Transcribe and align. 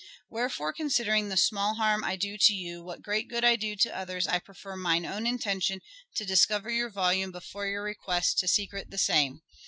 "Wherefore 0.31 0.73
considering 0.73 1.29
the 1.29 1.37
small 1.37 1.75
harm 1.75 2.03
I 2.03 2.15
do 2.15 2.35
to 2.35 2.53
you, 2.55 2.83
the 2.95 2.99
great 2.99 3.27
good 3.29 3.43
I 3.43 3.55
do 3.55 3.75
to 3.75 3.95
others 3.95 4.25
I 4.25 4.39
prefer 4.39 4.75
mine 4.75 5.05
own 5.05 5.27
intention 5.27 5.79
to 6.15 6.25
discover 6.25 6.71
your 6.71 6.89
volume 6.89 7.31
before 7.31 7.67
your 7.67 7.83
request 7.83 8.39
to 8.39 8.47
secret 8.47 8.89
the 8.89 8.97
same. 8.97 9.43